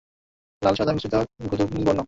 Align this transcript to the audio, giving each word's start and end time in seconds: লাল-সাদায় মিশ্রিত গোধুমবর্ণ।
লাল-সাদায় 0.61 0.95
মিশ্রিত 0.95 1.15
গোধুমবর্ণ। 1.49 1.99